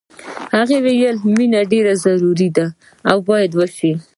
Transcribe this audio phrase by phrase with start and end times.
[0.55, 2.65] هغه وایی مینه ډېره ضروري ده
[3.09, 3.91] او باید وشي